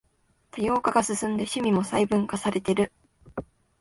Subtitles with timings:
[0.49, 2.91] 多様化が進んで趣味も細分化されてる